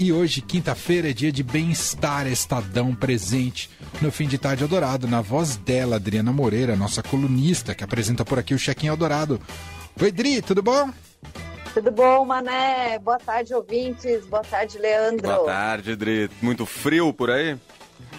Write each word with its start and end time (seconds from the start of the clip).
E 0.00 0.14
hoje, 0.14 0.40
quinta-feira, 0.40 1.10
é 1.10 1.12
dia 1.12 1.30
de 1.30 1.42
bem-estar 1.42 2.26
Estadão 2.26 2.94
presente 2.94 3.68
no 4.00 4.10
fim 4.10 4.26
de 4.26 4.38
tarde 4.38 4.64
Eldorado, 4.64 5.06
na 5.06 5.20
voz 5.20 5.56
dela, 5.56 5.96
Adriana 5.96 6.32
Moreira, 6.32 6.74
nossa 6.74 7.02
colunista, 7.02 7.74
que 7.74 7.84
apresenta 7.84 8.24
por 8.24 8.38
aqui 8.38 8.54
o 8.54 8.58
Chequinho 8.58 8.94
Eldorado. 8.94 9.38
Oi, 10.00 10.10
Dri, 10.10 10.40
tudo 10.40 10.62
bom? 10.62 10.90
Tudo 11.74 11.90
bom, 11.90 12.24
Mané? 12.24 12.98
Boa 12.98 13.18
tarde, 13.18 13.54
ouvintes. 13.54 14.24
Boa 14.24 14.42
tarde, 14.42 14.78
Leandro. 14.78 15.28
Boa 15.28 15.44
tarde, 15.44 15.94
Dri. 15.94 16.30
Muito 16.40 16.64
frio 16.64 17.12
por 17.12 17.30
aí? 17.30 17.58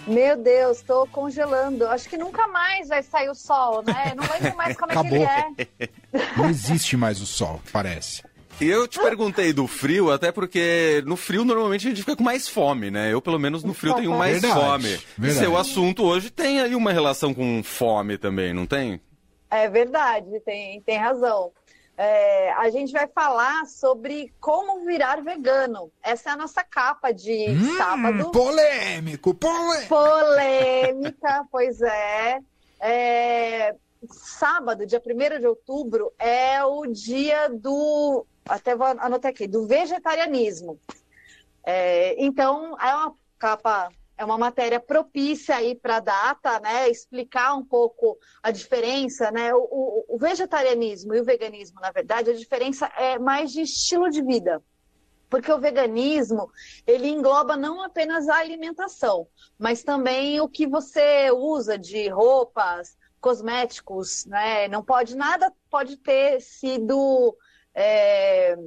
Meu 0.05 0.37
Deus, 0.37 0.77
estou 0.77 1.07
congelando. 1.07 1.87
Acho 1.87 2.07
que 2.07 2.15
nunca 2.15 2.47
mais 2.47 2.89
vai 2.89 3.01
sair 3.01 3.29
o 3.29 3.33
sol, 3.33 3.81
né? 3.81 4.13
Não 4.15 4.23
lembro 4.31 4.55
mais 4.55 4.77
como 4.77 4.91
Acabou. 4.91 5.23
é 5.23 5.53
que 5.55 5.67
ele 5.79 5.89
é. 6.13 6.37
Não 6.37 6.47
existe 6.47 6.95
mais 6.95 7.19
o 7.19 7.25
sol, 7.25 7.59
parece. 7.73 8.21
E 8.61 8.69
eu 8.69 8.87
te 8.87 8.99
perguntei 8.99 9.51
do 9.51 9.65
frio, 9.67 10.11
até 10.11 10.31
porque 10.31 11.03
no 11.05 11.17
frio 11.17 11.43
normalmente 11.43 11.87
a 11.87 11.89
gente 11.89 12.01
fica 12.01 12.15
com 12.15 12.23
mais 12.23 12.47
fome, 12.47 12.91
né? 12.91 13.11
Eu, 13.11 13.19
pelo 13.21 13.39
menos, 13.39 13.63
no 13.63 13.73
frio 13.73 13.95
tenho 13.95 14.11
mais 14.11 14.39
Verdade, 14.41 14.53
fome. 14.61 14.87
verdade. 15.17 15.27
E 15.27 15.31
seu 15.33 15.57
assunto 15.57 16.03
hoje 16.03 16.29
tem 16.29 16.61
aí 16.61 16.75
uma 16.75 16.91
relação 16.91 17.33
com 17.33 17.63
fome 17.63 18.17
também, 18.19 18.53
não 18.53 18.67
tem? 18.67 19.01
É 19.49 19.67
verdade, 19.67 20.39
tem, 20.45 20.79
tem 20.81 20.97
razão. 20.97 21.51
É, 21.97 22.53
a 22.53 22.69
gente 22.69 22.91
vai 22.93 23.07
falar 23.07 23.65
sobre 23.65 24.31
como 24.39 24.85
virar 24.85 25.21
vegano. 25.23 25.91
Essa 26.01 26.29
é 26.29 26.33
a 26.33 26.37
nossa 26.37 26.63
capa 26.63 27.11
de 27.11 27.49
Hum, 27.49 27.77
sábado. 27.77 28.31
polêmico, 28.31 29.33
polêmico. 29.33 29.87
Polêmica, 29.89 31.45
pois 31.51 31.81
é. 31.81 32.39
É, 32.79 33.75
Sábado, 34.09 34.83
dia 34.87 34.99
1 35.05 35.39
de 35.39 35.45
outubro, 35.45 36.11
é 36.17 36.63
o 36.63 36.87
dia 36.87 37.47
do. 37.49 38.25
Até 38.45 38.75
vou 38.75 38.87
anotar 38.87 39.31
aqui, 39.31 39.47
do 39.47 39.67
vegetarianismo. 39.67 40.79
É, 41.63 42.15
então, 42.23 42.75
é 42.79 42.95
uma 42.95 43.15
capa, 43.37 43.89
é 44.17 44.25
uma 44.25 44.37
matéria 44.37 44.79
propícia 44.79 45.55
aí 45.55 45.75
para 45.75 45.97
a 45.97 45.99
data, 45.99 46.59
né? 46.59 46.89
Explicar 46.89 47.55
um 47.55 47.63
pouco 47.65 48.17
a 48.41 48.51
diferença, 48.51 49.31
né? 49.31 49.53
O, 49.53 49.59
o- 49.59 50.05
o 50.15 50.17
vegetarianismo 50.17 51.13
e 51.13 51.21
o 51.21 51.25
veganismo, 51.25 51.79
na 51.79 51.91
verdade, 51.91 52.31
a 52.31 52.35
diferença 52.35 52.87
é 52.97 53.17
mais 53.19 53.51
de 53.51 53.61
estilo 53.61 54.09
de 54.09 54.21
vida. 54.23 54.61
Porque 55.29 55.51
o 55.51 55.59
veganismo, 55.59 56.51
ele 56.85 57.07
engloba 57.07 57.55
não 57.55 57.81
apenas 57.81 58.27
a 58.27 58.35
alimentação, 58.35 59.27
mas 59.57 59.81
também 59.81 60.41
o 60.41 60.49
que 60.49 60.67
você 60.67 61.31
usa 61.31 61.77
de 61.77 62.09
roupas, 62.09 62.97
cosméticos, 63.19 64.25
né? 64.25 64.67
Não 64.67 64.83
pode, 64.83 65.15
nada 65.15 65.53
pode 65.69 65.95
ter 65.97 66.41
sido... 66.41 67.35
é, 67.73 68.57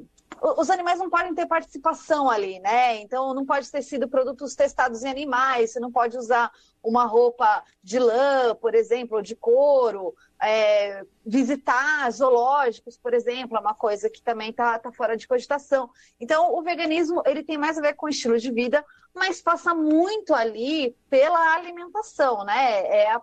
Os 0.58 0.68
animais 0.70 0.98
não 0.98 1.08
podem 1.08 1.34
ter 1.34 1.46
participação 1.46 2.28
ali, 2.28 2.58
né? 2.60 2.96
Então 3.00 3.32
não 3.34 3.46
pode 3.46 3.70
ter 3.70 3.82
sido 3.82 4.08
produtos 4.08 4.54
testados 4.54 5.02
em 5.02 5.10
animais, 5.10 5.72
você 5.72 5.80
não 5.80 5.90
pode 5.92 6.16
usar 6.16 6.50
uma 6.82 7.06
roupa 7.06 7.64
de 7.82 7.98
lã, 7.98 8.54
por 8.54 8.74
exemplo, 8.74 9.16
ou 9.16 9.22
de 9.22 9.34
couro, 9.34 10.14
é, 10.42 11.02
visitar 11.24 12.10
zoológicos, 12.10 12.98
por 12.98 13.14
exemplo, 13.14 13.56
é 13.56 13.60
uma 13.60 13.74
coisa 13.74 14.10
que 14.10 14.20
também 14.22 14.50
está 14.50 14.80
fora 14.92 15.16
de 15.16 15.26
cogitação. 15.26 15.88
Então, 16.20 16.54
o 16.54 16.62
veganismo 16.62 17.22
ele 17.24 17.42
tem 17.42 17.56
mais 17.56 17.78
a 17.78 17.80
ver 17.80 17.94
com 17.94 18.06
o 18.06 18.10
estilo 18.10 18.38
de 18.38 18.52
vida, 18.52 18.84
mas 19.14 19.40
passa 19.40 19.74
muito 19.74 20.34
ali 20.34 20.94
pela 21.08 21.54
alimentação, 21.54 22.44
né? 22.44 22.86
É 22.86 23.10
a 23.12 23.22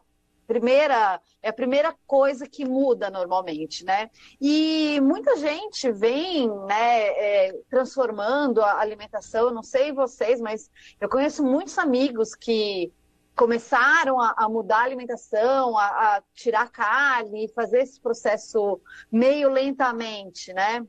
primeira 0.52 1.22
é 1.42 1.50
a 1.50 1.54
primeira 1.54 1.96
coisa 2.06 2.46
que 2.46 2.66
muda 2.66 3.10
normalmente, 3.10 3.86
né? 3.86 4.10
E 4.40 5.00
muita 5.02 5.38
gente 5.38 5.90
vem, 5.92 6.50
né, 6.68 7.08
é, 7.08 7.54
transformando 7.70 8.62
a 8.62 8.80
alimentação. 8.80 9.46
Eu 9.48 9.54
não 9.54 9.64
sei 9.64 9.94
vocês, 9.94 10.42
mas 10.42 10.70
eu 11.00 11.08
conheço 11.08 11.42
muitos 11.42 11.78
amigos 11.78 12.36
que 12.36 12.92
começaram 13.34 14.20
a, 14.20 14.34
a 14.38 14.50
mudar 14.50 14.80
a 14.80 14.84
alimentação, 14.84 15.78
a, 15.78 15.86
a 15.86 16.24
tirar 16.34 16.70
carne, 16.70 17.48
fazer 17.56 17.84
esse 17.84 18.00
processo 18.02 18.80
meio 19.09 19.50
lentamente, 19.50 20.52
né? 20.52 20.86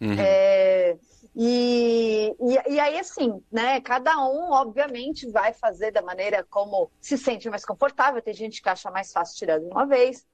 Uhum. 0.00 0.16
É, 0.18 0.96
e, 1.34 2.34
e, 2.40 2.74
e 2.74 2.80
aí, 2.80 2.98
assim, 2.98 3.40
né? 3.50 3.80
Cada 3.80 4.18
um, 4.26 4.50
obviamente, 4.50 5.30
vai 5.30 5.52
fazer 5.52 5.92
da 5.92 6.02
maneira 6.02 6.44
como 6.50 6.90
se 7.00 7.16
sente 7.16 7.48
mais 7.48 7.64
confortável. 7.64 8.20
Tem 8.20 8.34
gente 8.34 8.60
que 8.60 8.68
acha 8.68 8.90
mais 8.90 9.12
fácil 9.12 9.36
tirar 9.36 9.58
de 9.58 9.66
uma 9.66 9.86
vez. 9.86 10.26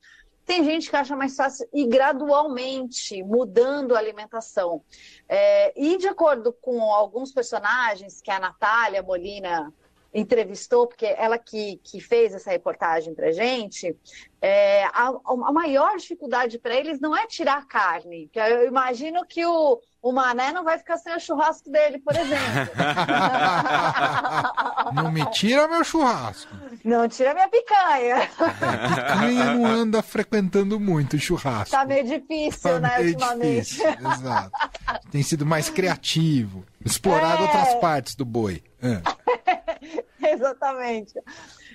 Tem 0.46 0.62
gente 0.62 0.90
que 0.90 0.96
acha 0.96 1.16
mais 1.16 1.36
fácil 1.36 1.66
ir 1.72 1.86
gradualmente 1.86 3.22
mudando 3.22 3.96
a 3.96 3.98
alimentação. 3.98 4.82
É, 5.28 5.72
e 5.78 5.96
de 5.96 6.06
acordo 6.06 6.52
com 6.52 6.82
alguns 6.92 7.32
personagens 7.32 8.20
que 8.20 8.30
a 8.30 8.38
Natália 8.38 9.02
Molina 9.02 9.72
entrevistou, 10.14 10.86
porque 10.86 11.06
ela 11.06 11.38
que, 11.38 11.80
que 11.82 12.00
fez 12.00 12.32
essa 12.32 12.50
reportagem 12.50 13.14
pra 13.14 13.32
gente, 13.32 13.96
é, 14.40 14.84
a, 14.84 15.12
a 15.24 15.52
maior 15.52 15.96
dificuldade 15.96 16.58
para 16.58 16.74
eles 16.74 17.00
não 17.00 17.16
é 17.16 17.26
tirar 17.26 17.58
a 17.58 17.64
carne, 17.66 18.28
que 18.32 18.38
eu 18.38 18.66
imagino 18.66 19.24
que 19.26 19.44
o, 19.44 19.80
o 20.00 20.12
Mané 20.12 20.52
não 20.52 20.62
vai 20.62 20.78
ficar 20.78 20.96
sem 20.98 21.14
o 21.16 21.20
churrasco 21.20 21.68
dele, 21.70 21.98
por 21.98 22.14
exemplo. 22.14 22.74
Não 24.94 25.10
me 25.10 25.24
tira 25.30 25.66
meu 25.66 25.82
churrasco. 25.82 26.52
não 26.84 27.08
tira 27.08 27.34
minha 27.34 27.48
picanha. 27.48 28.28
Picanha 28.28 29.54
não 29.54 29.66
anda 29.66 30.02
frequentando 30.02 30.78
muito 30.78 31.16
o 31.16 31.18
churrasco. 31.18 31.70
Tá 31.74 31.84
meio 31.84 32.04
difícil, 32.04 32.60
Tá 32.62 32.80
né, 32.80 32.98
meio 32.98 33.08
ultimamente. 33.14 33.76
difícil, 33.76 33.88
Exato. 34.12 34.50
Tem 35.10 35.22
sido 35.22 35.46
mais 35.46 35.68
criativo. 35.68 36.64
Explorado 36.84 37.42
É. 37.42 37.46
outras 37.46 37.74
partes 37.76 38.14
do 38.14 38.24
boi. 38.24 38.62
Ah. 38.82 39.16
Exatamente. 40.34 41.14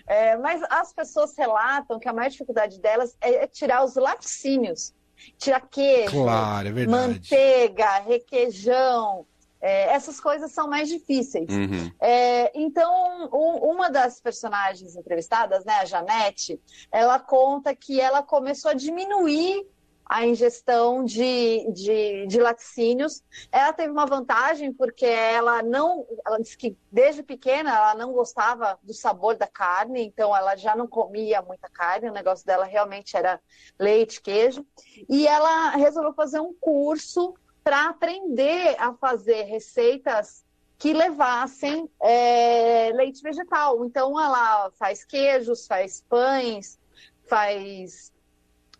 É, 0.07 0.37
mas 0.37 0.61
as 0.69 0.91
pessoas 0.93 1.35
relatam 1.37 1.99
que 1.99 2.07
a 2.09 2.13
maior 2.13 2.29
dificuldade 2.29 2.79
delas 2.79 3.15
é, 3.21 3.43
é 3.43 3.47
tirar 3.47 3.83
os 3.83 3.95
laticínios. 3.95 4.93
Tirar 5.37 5.59
queijo, 5.61 6.23
Claro, 6.23 6.67
é 6.79 6.87
manteiga, 6.87 7.99
requeijão. 7.99 9.25
é, 9.61 9.91
essas 9.93 10.21
coisas 10.21 10.53
são 10.53 10.69
mais 10.69 10.87
difíceis. 10.87 11.49
Uhum. 11.49 11.91
É, 11.99 12.49
então, 12.57 13.29
um- 13.33 13.71
uma 13.73 13.89
das 13.89 14.21
personagens 14.21 14.95
entrevistadas, 14.95 15.65
né, 15.65 15.73
a 15.81 15.85
Janete, 15.85 16.57
ela 16.89 17.19
conta 17.19 17.75
que 17.75 17.99
ela 17.99 18.23
começou 18.23 18.71
a 18.71 18.73
diminuir 18.73 19.67
a 20.09 20.25
ingestão 20.25 21.05
de, 21.05 21.71
de, 21.71 22.25
de 22.25 22.39
laticínios. 22.39 23.23
Ela 23.51 23.71
teve 23.71 23.91
uma 23.91 24.07
vantagem 24.07 24.73
porque 24.73 25.05
ela 25.05 25.61
não, 25.61 26.03
ela 26.25 26.39
disse 26.39 26.57
que 26.57 26.75
desde 26.91 27.21
pequena 27.21 27.69
ela 27.69 27.93
não 27.93 28.11
gostava 28.11 28.79
do 28.81 28.93
sabor 28.93 29.37
da 29.37 29.45
carne, 29.45 30.03
então 30.03 30.35
ela 30.35 30.55
já 30.55 30.75
não 30.75 30.87
comia 30.87 31.43
muita 31.43 31.69
carne, 31.69 32.09
o 32.09 32.13
negócio 32.13 32.43
dela 32.43 32.65
realmente 32.65 33.15
era 33.15 33.39
leite, 33.79 34.19
queijo. 34.19 34.65
E 35.07 35.27
ela 35.27 35.69
resolveu 35.71 36.13
fazer 36.13 36.39
um 36.39 36.55
curso 36.59 37.35
para 37.63 37.89
aprender 37.89 38.75
a 38.79 38.93
fazer 38.93 39.43
receitas 39.43 40.43
que 40.79 40.91
levassem 40.91 41.87
é, 42.01 42.89
leite 42.95 43.21
vegetal. 43.21 43.85
Então, 43.85 44.19
ela 44.19 44.71
faz 44.71 45.05
queijos, 45.05 45.67
faz 45.67 46.03
pães, 46.09 46.79
faz 47.27 48.11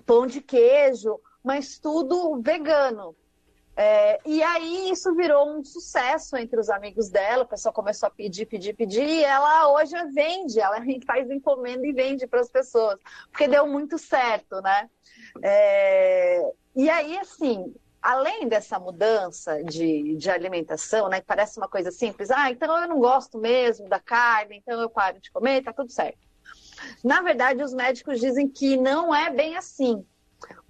pão 0.09 0.25
de 0.25 0.41
queijo, 0.41 1.21
mas 1.43 1.77
tudo 1.77 2.41
vegano. 2.41 3.15
É, 3.77 4.19
e 4.25 4.41
aí 4.41 4.89
isso 4.89 5.13
virou 5.13 5.55
um 5.55 5.63
sucesso 5.63 6.35
entre 6.35 6.59
os 6.59 6.67
amigos 6.67 7.09
dela, 7.11 7.43
o 7.43 7.47
pessoal 7.47 7.71
começou 7.71 8.07
a 8.07 8.09
pedir, 8.09 8.47
pedir, 8.47 8.73
pedir, 8.73 9.07
e 9.07 9.23
ela 9.23 9.71
hoje 9.71 9.93
vende, 10.11 10.59
ela 10.59 10.77
faz 11.05 11.29
encomenda 11.29 11.85
e 11.85 11.93
vende 11.93 12.25
para 12.25 12.39
as 12.39 12.49
pessoas, 12.49 12.99
porque 13.31 13.47
deu 13.47 13.67
muito 13.67 13.99
certo, 13.99 14.59
né? 14.63 14.89
É, 15.43 16.41
e 16.75 16.89
aí, 16.89 17.15
assim, 17.19 17.71
além 18.01 18.47
dessa 18.47 18.79
mudança 18.79 19.63
de, 19.63 20.15
de 20.15 20.29
alimentação, 20.31 21.07
né, 21.07 21.21
que 21.21 21.27
parece 21.27 21.59
uma 21.59 21.69
coisa 21.69 21.91
simples, 21.91 22.31
ah, 22.31 22.49
então 22.49 22.81
eu 22.81 22.89
não 22.89 22.99
gosto 22.99 23.37
mesmo 23.37 23.87
da 23.87 23.99
carne, 23.99 24.57
então 24.57 24.81
eu 24.81 24.89
paro 24.89 25.19
de 25.21 25.31
comer, 25.31 25.63
tá 25.63 25.71
tudo 25.71 25.91
certo. 25.91 26.28
Na 27.03 27.21
verdade, 27.21 27.63
os 27.63 27.73
médicos 27.73 28.19
dizem 28.19 28.47
que 28.47 28.77
não 28.77 29.13
é 29.13 29.29
bem 29.29 29.57
assim, 29.57 30.05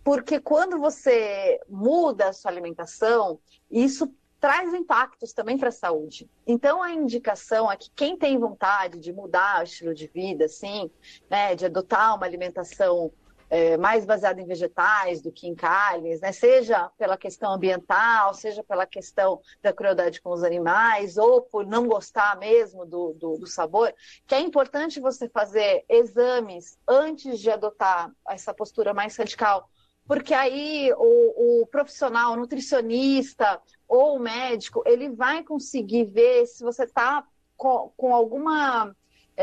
porque 0.04 0.40
quando 0.40 0.80
você 0.80 1.60
muda 1.68 2.30
a 2.30 2.34
sua 2.34 2.52
alimentação, 2.52 3.40
isso 3.70 4.12
traz 4.40 4.74
impactos 4.74 5.34
também 5.34 5.58
para 5.58 5.70
a 5.70 5.72
saúde. 5.72 6.30
Então, 6.48 6.82
a 6.82 6.92
indicação 6.92 7.70
é 7.70 7.76
que 7.76 7.92
quem 7.92 8.18
tem 8.18 8.40
vontade 8.40 8.98
de 8.98 9.12
mudar 9.12 9.60
o 9.60 9.64
estilo 9.64 9.94
de 9.94 10.08
vida, 10.08 10.46
assim, 10.46 10.90
né, 11.30 11.56
de 11.56 11.66
adotar 11.66 12.16
uma 12.16 12.26
alimentação 12.26 13.12
é, 13.50 13.78
mais 13.78 14.06
baseada 14.06 14.40
em 14.40 14.46
vegetais 14.46 15.22
do 15.22 15.32
que 15.32 15.48
em 15.48 15.56
carnes, 15.56 16.22
né? 16.22 16.32
seja 16.32 16.90
pela 16.98 17.18
questão 17.18 17.54
ambiental, 17.54 18.34
seja 18.34 18.64
pela 18.64 18.86
questão 18.86 19.42
da 19.62 19.74
crueldade 19.74 20.22
com 20.22 20.32
os 20.32 20.44
animais, 20.44 21.18
ou 21.18 21.42
por 21.42 21.66
não 21.66 21.88
gostar 21.88 22.38
mesmo 22.38 22.86
do, 22.86 23.14
do, 23.14 23.38
do 23.38 23.48
sabor, 23.48 23.94
que 24.28 24.36
é 24.36 24.40
importante 24.40 25.00
você 25.00 25.28
fazer 25.28 25.84
exames 25.90 26.78
antes 26.88 27.40
de 27.40 27.50
adotar 27.50 28.12
essa 28.30 28.54
postura 28.54 28.94
mais 28.94 29.16
radical, 29.18 29.70
porque 30.08 30.34
aí 30.34 30.92
o, 30.98 31.62
o 31.62 31.68
profissional, 31.68 32.34
o 32.34 32.36
nutricionista 32.36 33.62
ou 33.88 34.16
o 34.16 34.20
médico, 34.20 34.84
ele 34.86 35.10
vai 35.10 35.44
conseguir 35.44 36.06
ver 36.06 36.46
se 36.46 36.64
você 36.64 36.84
está 36.84 37.24
com, 37.56 37.92
com 37.96 38.16
alguma 38.16 38.96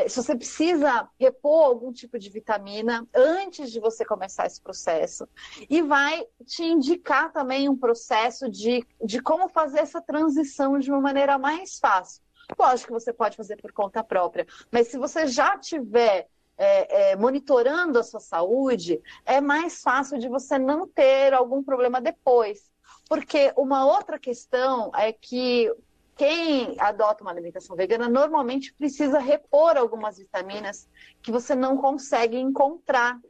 se 0.09 0.23
você 0.23 0.37
precisa 0.37 1.09
repor 1.19 1.65
algum 1.65 1.93
tipo 1.93 2.19
de 2.19 2.29
vitamina 2.29 3.07
antes 3.15 3.71
de 3.71 3.81
você 3.81 4.05
começar 4.05 4.47
esse 4.47 4.61
processo. 4.61 5.27
E 5.71 5.81
vai 5.81 6.25
te 6.45 6.63
indicar 6.63 7.33
também 7.33 7.69
um 7.69 7.77
processo 7.77 8.49
de, 8.51 8.87
de 9.03 9.21
como 9.21 9.49
fazer 9.49 9.81
essa 9.81 10.01
transição 10.01 10.79
de 10.79 10.91
uma 10.91 11.01
maneira 11.01 11.39
mais 11.39 11.79
fácil. 11.79 12.23
Lógico 12.59 12.89
que 12.89 13.01
você 13.01 13.13
pode 13.13 13.37
fazer 13.37 13.57
por 13.57 13.73
conta 13.73 14.05
própria, 14.05 14.47
mas 14.71 14.89
se 14.89 14.99
você 14.99 15.27
já 15.27 15.59
tiver 15.59 16.29
é, 16.59 17.13
é, 17.13 17.17
monitorando 17.17 17.99
a 17.99 18.03
sua 18.03 18.21
saúde, 18.21 19.01
é 19.25 19.41
mais 19.41 19.83
fácil 19.83 20.19
de 20.19 20.29
você 20.29 20.59
não 20.59 20.87
ter 20.87 21.35
algum 21.35 21.63
problema 21.63 22.01
depois. 22.01 22.71
Porque 23.09 23.53
uma 23.57 23.87
outra 23.87 24.19
questão 24.19 24.91
é 24.95 25.13
que 25.13 25.73
quem 26.17 26.75
adota 26.79 27.23
uma 27.23 27.31
alimentação 27.31 27.77
vegana 27.77 28.09
normalmente 28.09 28.73
precisa 28.73 29.19
repor 29.19 29.77
algumas 29.77 30.17
vitaminas 30.17 30.89
que 31.23 31.31
você 31.31 31.55
não 31.55 31.77
consegue 31.77 32.39
encontrar 32.39 33.21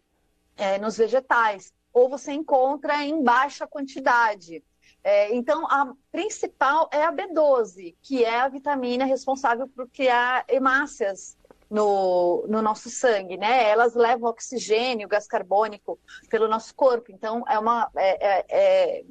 é, 0.57 0.79
nos 0.79 0.97
vegetais, 0.97 1.73
ou 1.93 2.09
você 2.09 2.33
encontra 2.33 3.05
em 3.05 3.23
baixa 3.23 3.67
quantidade. 3.67 4.63
É, 5.03 5.35
então, 5.35 5.67
a 5.67 5.93
principal 6.13 6.89
é 6.93 7.03
a 7.05 7.13
B12, 7.13 7.97
que 8.01 8.25
é 8.25 8.41
a 8.41 8.49
vitamina 8.49 9.05
responsável 9.05 9.69
por 9.69 9.89
criar 9.89 10.45
hemácias 10.49 11.37
no, 11.69 12.47
no 12.49 12.63
nosso 12.63 12.89
sangue, 12.89 13.37
né? 13.37 13.69
Elas 13.69 13.95
levam 13.95 14.31
oxigênio, 14.31 15.09
gás 15.09 15.27
carbônico 15.27 15.99
pelo 16.31 16.49
nosso 16.49 16.75
corpo. 16.75 17.11
Então, 17.11 17.45
é 17.49 17.59
uma. 17.59 17.91
É, 17.97 19.05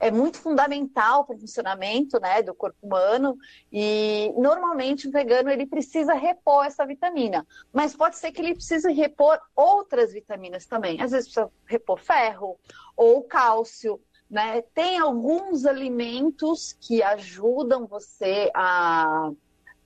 é, 0.00 0.10
muito 0.10 0.38
fundamental 0.38 1.26
para 1.26 1.36
o 1.36 1.38
funcionamento 1.38 2.18
né, 2.18 2.42
do 2.42 2.54
corpo 2.54 2.78
humano 2.82 3.36
e 3.70 4.32
normalmente 4.36 5.06
o 5.06 5.10
vegano 5.10 5.50
ele 5.50 5.66
precisa 5.66 6.14
repor 6.14 6.64
essa 6.64 6.86
vitamina, 6.86 7.46
mas 7.70 7.94
pode 7.94 8.16
ser 8.16 8.32
que 8.32 8.40
ele 8.40 8.54
precise 8.54 8.90
repor 8.90 9.38
outras 9.54 10.12
vitaminas 10.12 10.64
também. 10.64 11.00
Às 11.02 11.10
vezes 11.10 11.26
precisa 11.26 11.52
repor 11.66 11.98
ferro 11.98 12.58
ou 12.96 13.22
cálcio. 13.22 14.00
Né? 14.28 14.62
Tem 14.74 14.98
alguns 14.98 15.66
alimentos 15.66 16.72
que 16.80 17.02
ajudam 17.02 17.84
você 17.84 18.48
a, 18.54 19.32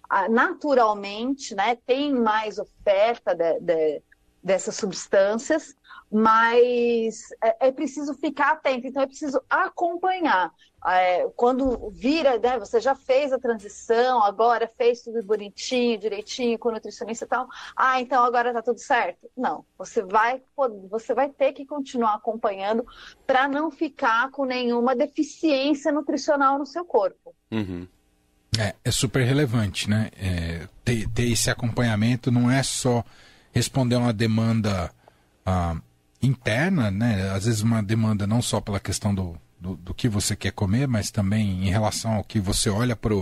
a 0.09 0.29
naturalmente, 0.29 1.55
né? 1.55 1.77
Tem 1.87 2.13
mais 2.13 2.59
oferta 2.59 3.35
de, 3.35 3.59
de, 3.61 4.03
dessas 4.45 4.77
substâncias, 4.77 5.75
mas 6.13 7.31
é, 7.43 7.69
é, 7.69 7.73
preciso 7.73 8.13
ficar 8.15 8.53
atento, 8.53 8.87
então 8.87 9.03
é 9.03 9.07
preciso 9.07 9.43
acompanhar. 9.49 10.53
É, 10.87 11.27
quando 11.35 11.89
vira, 11.91 12.39
né, 12.39 12.59
você 12.59 12.79
já 12.79 12.95
fez 12.95 13.33
a 13.33 13.39
transição, 13.39 14.23
agora 14.23 14.71
fez 14.77 15.01
tudo 15.01 15.25
bonitinho, 15.25 15.99
direitinho, 15.99 16.59
com 16.59 16.69
o 16.69 16.73
nutricionista 16.73 17.25
e 17.25 17.29
tal, 17.29 17.49
ah, 17.75 17.99
então 18.03 18.23
agora 18.23 18.51
está 18.51 18.61
tudo 18.61 18.79
certo. 18.79 19.31
Não, 19.35 19.65
você 19.79 20.03
vai, 20.03 20.43
você 20.91 21.15
vai 21.15 21.31
ter 21.31 21.55
que 21.55 21.65
continuar 21.65 22.15
acompanhando 22.15 22.85
para 23.27 23.49
não 23.49 23.71
ficar 23.71 24.31
com 24.31 24.45
nenhuma 24.45 24.95
deficiência 24.95 25.91
nutricional 25.91 26.59
no 26.59 26.67
seu 26.67 26.85
corpo. 26.85 27.35
Uhum. 27.51 27.89
É, 28.59 28.75
é 28.85 28.91
super 28.91 29.25
relevante, 29.25 29.89
né? 29.89 30.11
É, 30.17 30.69
ter, 30.85 31.09
ter 31.09 31.33
esse 31.33 31.51
acompanhamento 31.51 32.31
não 32.31 32.51
é 32.51 32.63
só 32.63 33.03
responder 33.55 33.95
a 33.95 34.01
uma 34.01 34.13
demanda 34.13 34.91
ah, 35.47 35.77
interna, 36.21 36.91
né? 36.91 37.31
Às 37.31 37.45
vezes 37.45 37.63
uma 37.63 37.83
demanda 37.83 38.27
não 38.27 38.43
só 38.43 38.61
pela 38.61 38.81
questão 38.81 39.15
do, 39.15 39.39
do, 39.61 39.77
do 39.77 39.95
que 39.95 40.09
você 40.09 40.35
quer 40.35 40.53
comer, 40.53 40.89
mas 40.89 41.11
também 41.11 41.65
em 41.65 41.71
relação 41.71 42.15
ao 42.15 42.25
que 42.25 42.41
você 42.41 42.69
olha 42.69 42.97
para 42.97 43.15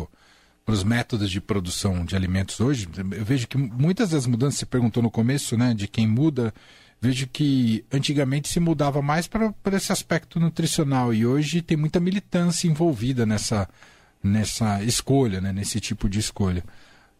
os 0.66 0.82
métodos 0.82 1.30
de 1.30 1.40
produção 1.40 2.04
de 2.04 2.16
alimentos 2.16 2.58
hoje. 2.60 2.88
Eu 2.96 3.24
vejo 3.24 3.46
que 3.46 3.58
muitas 3.58 4.10
das 4.10 4.26
mudanças, 4.26 4.60
você 4.60 4.66
perguntou 4.66 5.02
no 5.02 5.10
começo, 5.10 5.56
né? 5.56 5.74
De 5.74 5.86
quem 5.86 6.06
muda, 6.06 6.54
vejo 7.00 7.26
que 7.26 7.84
antigamente 7.92 8.48
se 8.48 8.58
mudava 8.58 9.02
mais 9.02 9.26
para 9.26 9.52
esse 9.72 9.92
aspecto 9.92 10.40
nutricional 10.40 11.12
e 11.12 11.26
hoje 11.26 11.60
tem 11.60 11.76
muita 11.76 12.00
militância 12.00 12.66
envolvida 12.66 13.26
nessa, 13.26 13.68
nessa 14.22 14.82
escolha, 14.82 15.42
né? 15.42 15.52
Nesse 15.52 15.78
tipo 15.78 16.08
de 16.08 16.18
escolha. 16.18 16.64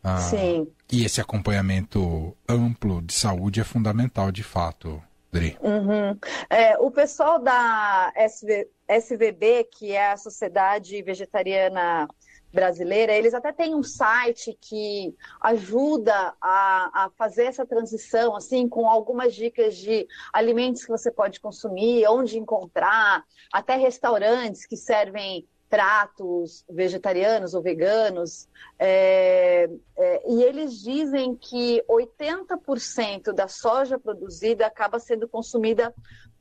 Ah, 0.02 0.18
Sim. 0.18 0.66
E 0.90 1.04
esse 1.04 1.20
acompanhamento 1.20 2.36
amplo 2.48 3.00
de 3.00 3.12
saúde 3.12 3.60
é 3.60 3.64
fundamental, 3.64 4.32
de 4.32 4.42
fato, 4.42 5.02
Dri. 5.30 5.56
Uhum. 5.62 6.18
É, 6.50 6.76
o 6.78 6.90
pessoal 6.90 7.38
da 7.38 8.12
SV, 8.16 8.68
SVB, 8.88 9.68
que 9.70 9.92
é 9.92 10.12
a 10.12 10.16
Sociedade 10.16 11.00
Vegetariana 11.02 12.08
Brasileira, 12.52 13.14
eles 13.14 13.32
até 13.32 13.50
têm 13.50 13.74
um 13.74 13.82
site 13.82 14.56
que 14.60 15.14
ajuda 15.40 16.34
a, 16.38 17.04
a 17.04 17.10
fazer 17.16 17.44
essa 17.44 17.64
transição, 17.64 18.36
assim, 18.36 18.68
com 18.68 18.86
algumas 18.86 19.34
dicas 19.34 19.74
de 19.76 20.06
alimentos 20.32 20.84
que 20.84 20.90
você 20.90 21.10
pode 21.10 21.40
consumir, 21.40 22.06
onde 22.08 22.38
encontrar, 22.38 23.24
até 23.50 23.76
restaurantes 23.76 24.66
que 24.66 24.76
servem 24.76 25.46
pratos 25.72 26.66
vegetarianos 26.68 27.54
ou 27.54 27.62
veganos, 27.62 28.46
é, 28.78 29.70
é, 29.96 30.30
e 30.30 30.42
eles 30.42 30.82
dizem 30.82 31.34
que 31.34 31.82
80% 31.88 33.32
da 33.32 33.48
soja 33.48 33.98
produzida 33.98 34.66
acaba 34.66 34.98
sendo 34.98 35.26
consumida 35.26 35.94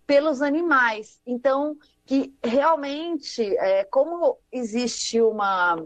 pelos 0.05 0.41
animais. 0.41 1.21
Então, 1.25 1.77
que 2.05 2.35
realmente, 2.43 3.55
é, 3.55 3.85
como 3.85 4.37
existe 4.51 5.21
uma, 5.21 5.81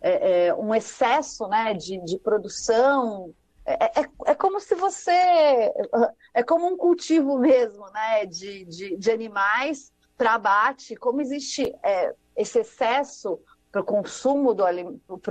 é, 0.00 0.46
é, 0.46 0.54
um 0.54 0.74
excesso 0.74 1.46
né, 1.46 1.74
de, 1.74 2.02
de 2.02 2.18
produção 2.18 3.34
é, 3.66 4.00
é, 4.24 4.34
como 4.34 4.58
se 4.60 4.74
você. 4.74 5.12
É 6.32 6.42
como 6.42 6.66
um 6.66 6.74
cultivo 6.74 7.38
mesmo, 7.38 7.84
né? 7.90 8.24
De, 8.24 8.64
de, 8.64 8.96
de 8.96 9.10
animais 9.10 9.92
para 10.16 10.36
abate, 10.36 10.96
como 10.96 11.20
existe 11.20 11.74
esse 12.38 12.60
excesso 12.60 13.38
para 13.70 13.82
o 13.82 13.84
consumo, 13.84 14.54
do, 14.54 14.64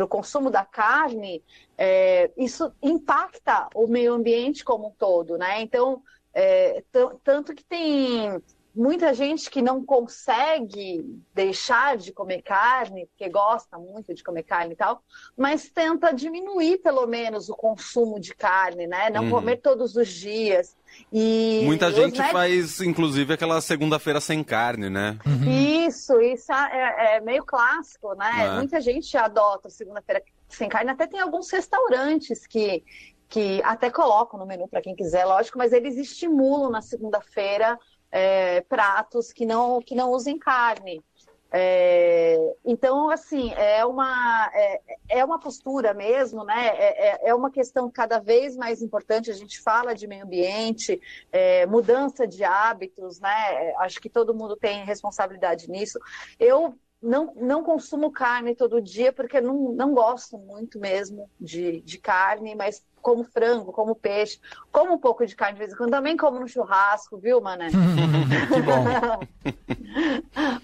consumo 0.07 0.51
da 0.51 0.63
carne, 0.63 1.43
é, 1.77 2.29
isso 2.37 2.71
impacta 2.83 3.67
o 3.73 3.87
meio 3.87 4.13
ambiente 4.13 4.63
como 4.63 4.89
um 4.89 4.91
todo, 4.91 5.37
né? 5.37 5.61
Então, 5.61 6.03
é, 6.33 6.83
tanto 7.23 7.55
que 7.55 7.63
tem 7.63 8.39
muita 8.77 9.11
gente 9.13 9.49
que 9.49 9.61
não 9.61 9.83
consegue 9.83 11.03
deixar 11.33 11.97
de 11.97 12.11
comer 12.11 12.43
carne, 12.43 13.07
porque 13.07 13.27
gosta 13.27 13.77
muito 13.77 14.13
de 14.13 14.23
comer 14.23 14.43
carne 14.43 14.73
e 14.73 14.77
tal, 14.77 15.01
mas 15.35 15.67
tenta 15.69 16.13
diminuir 16.13 16.77
pelo 16.77 17.07
menos 17.07 17.49
o 17.49 17.55
consumo 17.55 18.19
de 18.19 18.35
carne, 18.35 18.85
né? 18.85 19.09
Não 19.09 19.23
uhum. 19.23 19.31
comer 19.31 19.57
todos 19.57 19.95
os 19.95 20.07
dias. 20.07 20.77
E 21.11 21.63
Muita 21.65 21.91
gente 21.91 22.19
médicos... 22.19 22.31
faz, 22.31 22.81
inclusive, 22.81 23.33
aquela 23.33 23.59
segunda-feira 23.61 24.21
sem 24.21 24.43
carne, 24.43 24.89
né? 24.89 25.17
Uhum. 25.25 25.87
Isso, 25.87 26.21
isso 26.21 26.53
é, 26.53 27.15
é, 27.15 27.21
meio 27.21 27.43
clássico, 27.43 28.13
né? 28.13 28.31
É. 28.45 28.51
Muita 28.51 28.79
gente 28.79 29.17
adota 29.17 29.69
segunda-feira 29.69 30.21
sem 30.47 30.69
carne. 30.69 30.91
Até 30.91 31.07
tem 31.07 31.19
alguns 31.19 31.49
restaurantes 31.49 32.45
que, 32.45 32.83
que 33.27 33.59
até 33.63 33.89
colocam 33.89 34.39
no 34.39 34.45
menu 34.45 34.67
para 34.67 34.81
quem 34.81 34.95
quiser, 34.95 35.25
lógico, 35.25 35.57
mas 35.57 35.73
eles 35.73 35.97
estimulam 35.97 36.69
na 36.69 36.81
segunda-feira 36.81 37.77
é, 38.11 38.61
pratos 38.61 39.31
que 39.31 39.45
não, 39.45 39.81
que 39.81 39.95
não 39.95 40.11
usem 40.11 40.37
carne. 40.37 41.03
É, 41.49 42.55
então, 42.65 43.09
assim, 43.09 43.53
é 43.53 43.85
uma, 43.85 44.51
é, 44.53 44.81
é, 45.09 45.25
uma 45.25 45.39
postura 45.39 45.93
mesmo, 45.93 46.43
né? 46.43 46.67
É, 46.67 47.07
é, 47.07 47.29
é 47.29 47.35
uma 47.35 47.49
questão 47.49 47.89
cada 47.89 48.19
vez 48.19 48.57
mais 48.57 48.81
importante. 48.81 49.31
A 49.31 49.33
gente 49.33 49.59
fala 49.61 49.95
de 49.95 50.07
meio 50.07 50.25
ambiente, 50.25 50.99
é, 51.31 51.65
mudança 51.65 52.27
de 52.27 52.43
hábitos, 52.43 53.19
né? 53.19 53.73
Acho 53.79 53.99
que 54.01 54.09
todo 54.09 54.35
mundo 54.35 54.57
tem 54.57 54.83
responsabilidade 54.83 55.69
nisso. 55.69 55.99
Eu 56.37 56.77
não, 57.01 57.33
não 57.35 57.63
consumo 57.63 58.11
carne 58.11 58.55
todo 58.55 58.81
dia 58.81 59.13
porque 59.13 59.39
não, 59.39 59.71
não 59.71 59.93
gosto 59.93 60.37
muito 60.37 60.79
mesmo 60.79 61.29
de, 61.39 61.81
de 61.81 61.97
carne, 61.97 62.55
mas 62.55 62.85
como 63.01 63.23
frango, 63.23 63.71
como 63.71 63.95
peixe, 63.95 64.39
como 64.71 64.93
um 64.93 64.97
pouco 64.97 65.25
de 65.25 65.35
carne 65.35 65.53
de 65.53 65.59
vez 65.59 65.73
em 65.73 65.77
quando, 65.77 65.91
também 65.91 66.17
como 66.17 66.39
no 66.39 66.47
churrasco, 66.47 67.17
viu, 67.17 67.39
mané? 67.39 67.67
que 68.51 68.61
bom. 68.61 69.53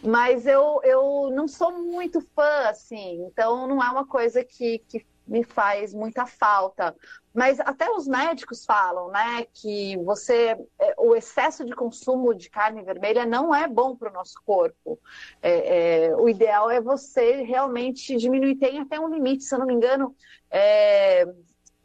mas 0.03 0.45
eu, 0.45 0.81
eu 0.83 1.29
não 1.33 1.47
sou 1.47 1.71
muito 1.71 2.19
fã, 2.35 2.67
assim, 2.67 3.23
então 3.25 3.67
não 3.67 3.81
é 3.81 3.89
uma 3.89 4.05
coisa 4.05 4.43
que, 4.43 4.79
que 4.89 5.05
me 5.33 5.43
faz 5.43 5.95
muita 5.95 6.27
falta. 6.27 6.95
Mas 7.33 7.59
até 7.59 7.89
os 7.89 8.07
médicos 8.07 8.63
falam, 8.63 9.09
né, 9.09 9.47
que 9.51 9.97
você, 9.97 10.55
é, 10.79 10.93
o 10.95 11.15
excesso 11.15 11.65
de 11.65 11.73
consumo 11.73 12.35
de 12.35 12.51
carne 12.51 12.83
vermelha 12.83 13.25
não 13.25 13.53
é 13.53 13.67
bom 13.67 13.95
para 13.95 14.11
o 14.11 14.13
nosso 14.13 14.35
corpo. 14.45 14.99
É, 15.41 16.09
é, 16.09 16.15
o 16.15 16.29
ideal 16.29 16.69
é 16.69 16.79
você 16.79 17.41
realmente 17.41 18.15
diminuir. 18.15 18.57
Tem 18.57 18.79
até 18.79 18.99
um 18.99 19.09
limite, 19.09 19.43
se 19.43 19.55
eu 19.55 19.57
não 19.57 19.65
me 19.65 19.73
engano, 19.73 20.15
é, 20.51 21.25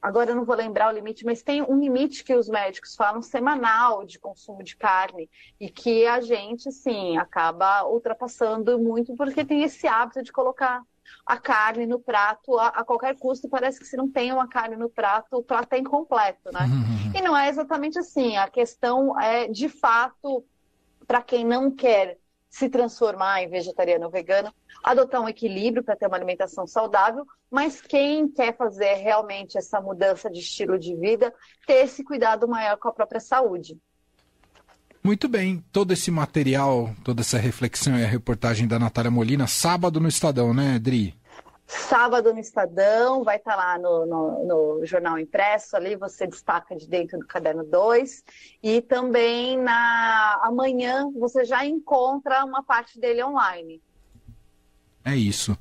agora 0.02 0.33
eu 0.33 0.37
não 0.37 0.45
vou 0.45 0.55
lembrar 0.55 0.93
o 0.93 0.95
limite, 0.95 1.25
mas 1.25 1.43
tem 1.43 1.62
um 1.62 1.81
limite 1.81 2.23
que 2.25 2.35
os 2.35 2.50
médicos 2.50 2.95
falam 2.95 3.23
semanal 3.23 4.05
de 4.05 4.19
consumo 4.19 4.62
de 4.62 4.76
carne 4.76 5.31
e 5.59 5.71
que 5.71 6.07
a 6.07 6.21
gente, 6.21 6.71
sim, 6.71 7.17
acaba 7.17 7.87
ultrapassando 7.87 8.78
muito 8.78 9.17
porque 9.17 9.43
tem 9.43 9.62
esse 9.62 9.87
hábito 9.87 10.23
de 10.23 10.31
colocar 10.31 10.83
a 11.27 11.37
carne 11.37 11.87
no 11.87 11.99
prato 11.99 12.59
a, 12.59 12.69
a, 12.69 12.85
qualquer 12.85 13.17
custo. 13.19 13.49
Parece 13.49 13.79
que 13.79 13.87
se 13.87 13.97
não 13.97 14.11
tem 14.11 14.33
uma 14.33 14.49
carne 14.49 14.77
no 14.77 14.88
prato, 14.88 15.37
o 15.37 15.43
prato 15.43 15.73
é 15.73 15.79
incompleto, 15.79 16.50
né? 16.53 16.61
Uhum. 16.61 17.12
E 17.15 17.23
não 17.23 17.37
é 17.37 17.49
exatamente 17.49 17.99
assim. 17.99 18.37
A 18.37 18.49
questão 18.49 19.19
é, 19.21 19.49
de 19.49 19.69
fato, 19.69 20.45
para 21.07 21.23
quem 21.23 21.45
não 21.45 21.71
quer 21.71 22.19
se 22.49 22.69
transformar 22.69 23.43
em 23.43 23.49
vegetariano 23.49 24.07
ou 24.07 24.11
vegano, 24.11 24.53
adotar 24.83 25.21
um 25.21 25.29
equilíbrio 25.29 25.83
para 25.83 25.97
ter 25.97 26.07
uma 26.07 26.17
alimentação 26.17 26.67
saudável, 26.67 27.27
mas 27.50 27.81
quem 27.81 28.29
quer 28.29 28.57
fazer 28.57 28.95
realmente 28.95 29.59
essa 29.59 29.81
mudança 29.81 30.31
de 30.31 30.41
estilo 30.41 30.79
de 30.79 30.95
vida, 30.97 31.35
ter 31.67 31.85
esse 31.85 32.03
cuidado 32.03 32.49
maior 32.49 32.77
com 32.79 32.88
a 32.88 32.93
própria 32.93 33.21
saúde. 33.21 33.79
Muito 35.02 35.28
bem, 35.28 35.64
todo 35.73 35.93
esse 35.93 36.11
material, 36.11 36.95
toda 37.05 37.21
essa 37.21 37.38
reflexão 37.38 37.99
e 37.99 38.05
a 38.05 38.09
reportagem 38.09 38.67
da 38.67 38.78
Natália 38.78 39.11
Molina, 39.11 39.47
sábado 39.47 40.00
no 40.00 40.09
Estadão, 40.09 40.52
né, 40.52 40.78
Dri? 40.78 41.19
Sábado 41.67 42.33
no 42.33 42.40
Estadão, 42.40 43.23
vai 43.23 43.37
estar 43.37 43.50
tá 43.50 43.57
lá 43.57 43.78
no, 43.78 44.07
no, 44.07 44.45
no, 44.78 44.87
jornal 44.87 45.19
impresso, 45.19 45.76
ali 45.76 45.97
você 45.97 46.26
destaca 46.26 46.75
de 46.75 46.88
dentro 46.88 47.19
do 47.19 47.26
caderno 47.26 47.62
2. 47.62 48.25
E 48.62 48.81
também 48.81 49.59
na 49.59 50.40
amanhã 50.43 51.11
você 51.14 51.45
já 51.45 51.67
encontra 51.67 52.43
uma 52.43 52.62
parte 52.62 52.99
dele 52.99 53.23
online. 53.23 53.83
É 55.05 55.14
isso. 55.14 55.57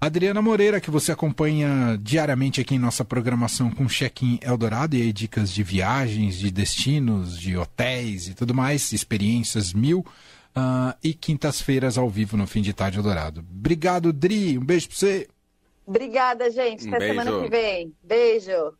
Adriana 0.00 0.40
Moreira, 0.40 0.80
que 0.80 0.90
você 0.90 1.12
acompanha 1.12 1.98
diariamente 2.00 2.58
aqui 2.58 2.74
em 2.74 2.78
nossa 2.78 3.04
programação 3.04 3.70
com 3.70 3.86
Check-in 3.86 4.38
Eldorado 4.40 4.96
e 4.96 5.02
aí 5.02 5.12
dicas 5.12 5.52
de 5.52 5.62
viagens, 5.62 6.38
de 6.38 6.50
destinos, 6.50 7.38
de 7.38 7.54
hotéis 7.54 8.26
e 8.26 8.34
tudo 8.34 8.54
mais, 8.54 8.92
experiências 8.92 9.74
mil. 9.74 10.00
Uh, 10.50 10.96
e 11.04 11.14
quintas-feiras 11.14 11.96
ao 11.96 12.08
vivo 12.10 12.36
no 12.36 12.46
Fim 12.46 12.60
de 12.60 12.72
Tarde 12.72 12.98
Eldorado. 12.98 13.44
Obrigado, 13.48 14.12
Dri. 14.12 14.58
Um 14.58 14.64
beijo 14.64 14.88
pra 14.88 14.96
você. 14.96 15.28
Obrigada, 15.86 16.50
gente. 16.50 16.88
Até 16.88 17.04
um 17.04 17.08
semana 17.08 17.42
que 17.42 17.48
vem. 17.48 17.94
Beijo. 18.02 18.72